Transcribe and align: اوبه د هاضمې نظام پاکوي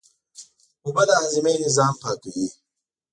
اوبه 0.85 1.03
د 1.07 1.09
هاضمې 1.21 1.53
نظام 1.65 1.93
پاکوي 2.01 2.47